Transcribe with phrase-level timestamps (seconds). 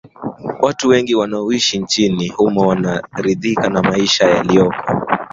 [0.61, 4.83] Watu wengi wanaoishi nchini humo wanaridhika na maisha yaliyoko